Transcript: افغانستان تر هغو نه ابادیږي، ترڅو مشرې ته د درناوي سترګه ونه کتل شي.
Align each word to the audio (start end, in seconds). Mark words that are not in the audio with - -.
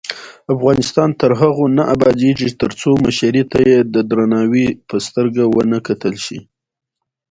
افغانستان 0.53 1.09
تر 1.21 1.31
هغو 1.41 1.65
نه 1.77 1.83
ابادیږي، 1.95 2.49
ترڅو 2.61 2.89
مشرې 3.05 3.43
ته 3.51 3.59
د 3.93 3.95
درناوي 4.09 4.67
سترګه 5.07 5.43
ونه 5.55 5.77
کتل 5.87 6.15
شي. 6.25 6.39